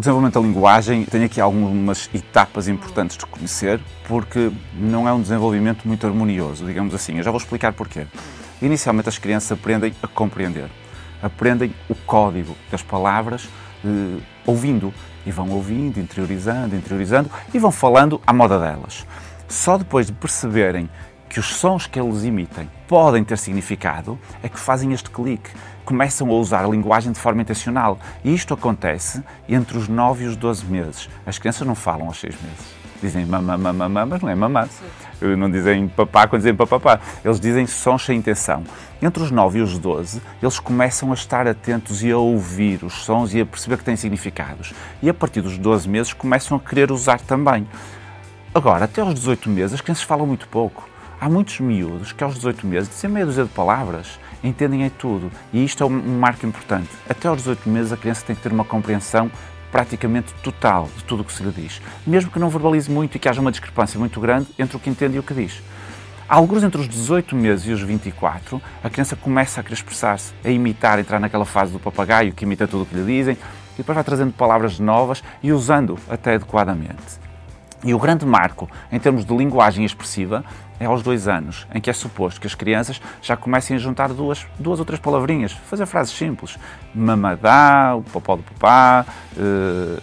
O 0.00 0.02
desenvolvimento 0.02 0.40
da 0.40 0.40
linguagem 0.40 1.04
tem 1.04 1.24
aqui 1.24 1.42
algumas 1.42 2.08
etapas 2.14 2.68
importantes 2.68 3.18
de 3.18 3.26
conhecer, 3.26 3.78
porque 4.08 4.50
não 4.74 5.06
é 5.06 5.12
um 5.12 5.20
desenvolvimento 5.20 5.86
muito 5.86 6.06
harmonioso, 6.06 6.64
digamos 6.64 6.94
assim. 6.94 7.18
Eu 7.18 7.22
já 7.22 7.30
vou 7.30 7.36
explicar 7.36 7.74
porquê. 7.74 8.06
Inicialmente, 8.62 9.10
as 9.10 9.18
crianças 9.18 9.52
aprendem 9.52 9.92
a 10.02 10.08
compreender, 10.08 10.70
aprendem 11.22 11.74
o 11.86 11.94
código 11.94 12.56
das 12.70 12.80
palavras 12.80 13.46
eh, 13.84 14.22
ouvindo, 14.46 14.90
e 15.26 15.30
vão 15.30 15.50
ouvindo, 15.50 16.00
interiorizando, 16.00 16.74
interiorizando, 16.74 17.30
e 17.52 17.58
vão 17.58 17.70
falando 17.70 18.22
à 18.26 18.32
moda 18.32 18.58
delas. 18.58 19.06
Só 19.48 19.76
depois 19.76 20.06
de 20.06 20.14
perceberem 20.14 20.88
que 21.30 21.38
os 21.38 21.46
sons 21.46 21.86
que 21.86 21.98
eles 21.98 22.24
emitem 22.24 22.68
podem 22.88 23.22
ter 23.22 23.38
significado, 23.38 24.18
é 24.42 24.48
que 24.48 24.58
fazem 24.58 24.92
este 24.92 25.08
clique. 25.08 25.48
Começam 25.84 26.28
a 26.28 26.34
usar 26.34 26.64
a 26.64 26.68
linguagem 26.68 27.12
de 27.12 27.20
forma 27.20 27.40
intencional. 27.40 27.98
E 28.24 28.34
isto 28.34 28.52
acontece 28.52 29.22
entre 29.48 29.78
os 29.78 29.86
9 29.88 30.24
e 30.24 30.26
os 30.26 30.34
12 30.34 30.66
meses. 30.66 31.08
As 31.24 31.38
crianças 31.38 31.64
não 31.64 31.76
falam 31.76 32.08
aos 32.08 32.18
6 32.18 32.34
meses. 32.42 32.80
Dizem 33.00 33.24
mamã, 33.24 33.56
mamã, 33.56 33.72
mamã, 33.72 34.06
mas 34.06 34.20
não 34.20 34.28
é 34.28 34.34
mamã. 34.34 34.68
Não 35.20 35.48
dizem 35.48 35.86
papá 35.86 36.26
quando 36.26 36.42
dizem 36.42 36.54
papapá. 36.54 36.98
Eles 37.24 37.38
dizem 37.38 37.64
sons 37.64 38.04
sem 38.04 38.18
intenção. 38.18 38.64
Entre 39.00 39.22
os 39.22 39.30
9 39.30 39.60
e 39.60 39.62
os 39.62 39.78
12, 39.78 40.20
eles 40.42 40.58
começam 40.58 41.12
a 41.12 41.14
estar 41.14 41.46
atentos 41.46 42.02
e 42.02 42.10
a 42.10 42.18
ouvir 42.18 42.84
os 42.84 43.04
sons 43.04 43.32
e 43.32 43.40
a 43.40 43.46
perceber 43.46 43.78
que 43.78 43.84
têm 43.84 43.96
significados. 43.96 44.74
E 45.00 45.08
a 45.08 45.14
partir 45.14 45.42
dos 45.42 45.56
12 45.56 45.88
meses 45.88 46.12
começam 46.12 46.56
a 46.56 46.60
querer 46.60 46.90
usar 46.90 47.20
também. 47.20 47.66
Agora, 48.52 48.84
até 48.84 49.00
aos 49.00 49.14
18 49.14 49.48
meses, 49.48 49.74
as 49.74 49.80
crianças 49.80 50.02
falam 50.02 50.26
muito 50.26 50.48
pouco. 50.48 50.90
Há 51.20 51.28
muitos 51.28 51.60
miúdos 51.60 52.12
que 52.12 52.24
aos 52.24 52.36
18 52.36 52.66
meses 52.66 52.88
dizem 52.88 53.10
meia 53.10 53.26
dúzia 53.26 53.44
de 53.44 53.50
palavras, 53.50 54.18
entendem 54.42 54.84
é 54.84 54.90
tudo. 54.90 55.30
E 55.52 55.62
isto 55.62 55.84
é 55.84 55.86
um 55.86 56.18
marco 56.18 56.46
importante. 56.46 56.88
Até 57.06 57.28
aos 57.28 57.36
18 57.40 57.68
meses 57.68 57.92
a 57.92 57.96
criança 57.98 58.24
tem 58.24 58.34
que 58.34 58.40
ter 58.40 58.50
uma 58.50 58.64
compreensão 58.64 59.30
praticamente 59.70 60.32
total 60.42 60.88
de 60.96 61.04
tudo 61.04 61.20
o 61.20 61.24
que 61.24 61.32
se 61.34 61.42
lhe 61.42 61.50
diz. 61.50 61.82
Mesmo 62.06 62.30
que 62.30 62.38
não 62.38 62.48
verbalize 62.48 62.90
muito 62.90 63.16
e 63.16 63.18
que 63.18 63.28
haja 63.28 63.38
uma 63.38 63.50
discrepância 63.50 63.98
muito 63.98 64.18
grande 64.18 64.48
entre 64.58 64.78
o 64.78 64.80
que 64.80 64.88
entende 64.88 65.16
e 65.16 65.18
o 65.18 65.22
que 65.22 65.34
diz. 65.34 65.62
Alguns 66.26 66.62
entre 66.62 66.80
os 66.80 66.88
18 66.88 67.36
meses 67.36 67.66
e 67.66 67.72
os 67.72 67.82
24, 67.82 68.62
a 68.82 68.88
criança 68.88 69.14
começa 69.14 69.60
a 69.60 69.62
querer 69.62 69.74
expressar-se, 69.74 70.32
a 70.42 70.48
imitar, 70.48 70.98
entrar 70.98 71.20
naquela 71.20 71.44
fase 71.44 71.70
do 71.70 71.78
papagaio 71.78 72.32
que 72.32 72.46
imita 72.46 72.66
tudo 72.66 72.84
o 72.84 72.86
que 72.86 72.94
lhe 72.94 73.04
dizem, 73.04 73.34
e 73.74 73.76
depois 73.76 73.94
vai 73.94 74.04
trazendo 74.04 74.32
palavras 74.32 74.78
novas 74.78 75.22
e 75.42 75.52
usando 75.52 75.98
até 76.08 76.36
adequadamente. 76.36 77.29
E 77.82 77.94
o 77.94 77.98
grande 77.98 78.26
marco 78.26 78.68
em 78.92 78.98
termos 78.98 79.24
de 79.24 79.34
linguagem 79.34 79.84
expressiva 79.84 80.44
é 80.78 80.86
aos 80.86 81.02
dois 81.02 81.28
anos, 81.28 81.66
em 81.74 81.80
que 81.80 81.90
é 81.90 81.92
suposto 81.92 82.40
que 82.40 82.46
as 82.46 82.54
crianças 82.54 83.00
já 83.22 83.36
comecem 83.36 83.76
a 83.76 83.78
juntar 83.78 84.08
duas, 84.10 84.46
duas 84.58 84.78
ou 84.78 84.84
três 84.84 85.00
palavrinhas, 85.00 85.52
fazer 85.52 85.86
frases 85.86 86.14
simples. 86.14 86.58
Mamadá, 86.94 87.94
o 87.96 88.02
popó 88.02 88.36
do 88.36 88.42
papá, 88.42 89.06
uh, 89.36 90.02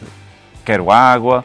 quero 0.66 0.92
água, 0.92 1.44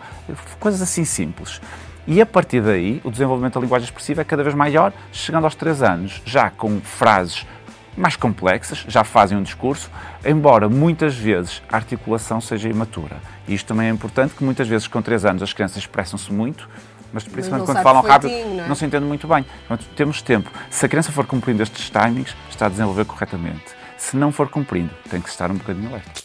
coisas 0.58 0.83
assim 0.83 1.05
simples. 1.05 1.60
E 2.06 2.20
a 2.20 2.27
partir 2.27 2.60
daí, 2.60 3.00
o 3.05 3.10
desenvolvimento 3.10 3.55
da 3.55 3.60
linguagem 3.60 3.84
expressiva 3.84 4.22
é 4.22 4.25
cada 4.25 4.42
vez 4.42 4.55
maior, 4.55 4.92
chegando 5.12 5.44
aos 5.44 5.55
três 5.55 5.83
anos, 5.83 6.20
já 6.25 6.50
com 6.50 6.80
frases 6.80 7.47
mais 7.96 8.16
complexas, 8.16 8.84
já 8.88 9.04
fazem 9.04 9.36
um 9.36 9.42
discurso, 9.42 9.90
embora 10.24 10.68
muitas 10.68 11.14
vezes 11.14 11.62
a 11.70 11.76
articulação 11.76 12.40
seja 12.40 12.68
imatura. 12.68 13.16
E 13.46 13.54
isto 13.54 13.66
também 13.66 13.88
é 13.88 13.90
importante, 13.90 14.34
que 14.34 14.44
muitas 14.44 14.68
vezes 14.68 14.86
com 14.86 15.02
3 15.02 15.24
anos 15.24 15.42
as 15.42 15.52
crianças 15.52 15.78
expressam-se 15.78 16.32
muito, 16.32 16.68
mas 17.12 17.24
principalmente 17.24 17.66
mas 17.66 17.76
quando 17.76 17.84
falam 17.84 18.02
rápido 18.02 18.30
não, 18.30 18.64
é? 18.64 18.68
não, 18.68 18.74
se 18.74 18.84
entende 18.84 19.04
muito 19.04 19.28
bem. 19.28 19.44
Portanto, 19.68 19.88
temos 19.94 20.22
tempo. 20.22 20.50
Se 20.70 20.86
a 20.86 20.88
criança 20.88 21.12
for 21.12 21.26
cumprindo 21.26 21.62
estes 21.62 21.90
timings, 21.90 22.34
está 22.48 22.66
a 22.66 22.68
desenvolver 22.68 23.04
corretamente. 23.04 23.64
Se 23.98 24.16
não 24.16 24.32
for 24.32 24.48
cumprindo, 24.48 24.90
tem 25.10 25.20
que 25.20 25.28
estar 25.28 25.50
um 25.50 25.54
bocadinho 25.54 25.90
alerta. 25.90 26.22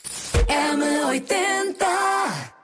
M80 0.47 2.56